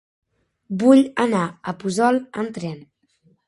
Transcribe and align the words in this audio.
Vull 0.83 1.03
anar 1.25 1.43
a 1.73 1.77
Puçol 1.85 2.21
amb 2.45 2.61
tren. 2.61 2.77